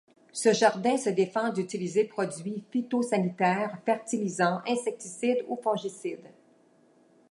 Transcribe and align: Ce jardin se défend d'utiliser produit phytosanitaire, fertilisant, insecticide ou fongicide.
Ce 0.33 0.51
jardin 0.51 0.97
se 0.97 1.11
défend 1.11 1.53
d'utiliser 1.53 2.05
produit 2.05 2.63
phytosanitaire, 2.71 3.77
fertilisant, 3.85 4.59
insecticide 4.67 5.45
ou 5.47 5.55
fongicide. 5.55 6.27